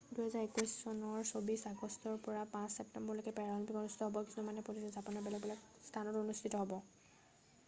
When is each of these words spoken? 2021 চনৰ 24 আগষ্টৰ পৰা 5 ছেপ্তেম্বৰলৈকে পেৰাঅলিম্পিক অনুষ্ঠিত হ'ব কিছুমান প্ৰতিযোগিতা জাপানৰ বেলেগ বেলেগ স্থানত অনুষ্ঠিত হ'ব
2021 0.19 0.71
চনৰ 0.77 1.19
24 1.31 1.67
আগষ্টৰ 1.71 2.15
পৰা 2.29 2.45
5 2.55 2.79
ছেপ্তেম্বৰলৈকে 2.79 3.35
পেৰাঅলিম্পিক 3.41 3.77
অনুষ্ঠিত 3.83 4.09
হ'ব 4.09 4.25
কিছুমান 4.31 4.61
প্ৰতিযোগিতা 4.71 4.99
জাপানৰ 4.99 5.27
বেলেগ 5.29 5.45
বেলেগ 5.47 5.71
স্থানত 5.91 6.25
অনুষ্ঠিত 6.25 6.63
হ'ব 6.65 6.79